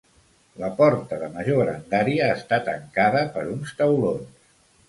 La 0.61 0.69
porta 0.79 1.19
de 1.25 1.29
major 1.35 1.59
grandària 1.63 2.31
està 2.39 2.61
tancada 2.71 3.23
per 3.37 3.47
uns 3.55 3.79
taulons. 3.83 4.53